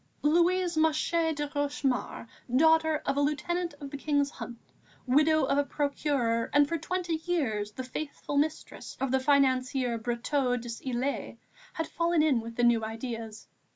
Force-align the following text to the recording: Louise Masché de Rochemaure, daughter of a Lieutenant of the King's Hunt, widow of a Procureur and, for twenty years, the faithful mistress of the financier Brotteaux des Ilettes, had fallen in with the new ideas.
Louise 0.23 0.75
Masché 0.77 1.35
de 1.35 1.47
Rochemaure, 1.49 2.27
daughter 2.55 3.03
of 3.05 3.17
a 3.17 3.21
Lieutenant 3.21 3.75
of 3.79 3.91
the 3.91 3.97
King's 3.97 4.31
Hunt, 4.31 4.57
widow 5.05 5.43
of 5.43 5.59
a 5.59 5.63
Procureur 5.63 6.49
and, 6.53 6.67
for 6.67 6.79
twenty 6.79 7.21
years, 7.25 7.73
the 7.73 7.83
faithful 7.83 8.35
mistress 8.35 8.97
of 8.99 9.11
the 9.11 9.19
financier 9.19 9.99
Brotteaux 9.99 10.57
des 10.57 10.83
Ilettes, 10.83 11.37
had 11.73 11.85
fallen 11.87 12.23
in 12.23 12.39
with 12.39 12.55
the 12.55 12.63
new 12.63 12.83
ideas. 12.83 13.47